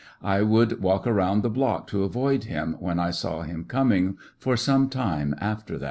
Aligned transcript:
I 0.23 0.41
would 0.41 0.81
walk 0.81 1.05
around 1.05 1.43
the 1.43 1.49
block 1.51 1.85
to 1.89 2.03
avoid 2.03 2.45
him, 2.45 2.75
when 2.79 2.97
I 2.97 3.11
saw 3.11 3.43
him 3.43 3.65
coming, 3.67 4.17
for 4.39 4.57
some 4.57 4.89
time 4.89 5.35
after 5.39 5.73
that. 5.77 5.79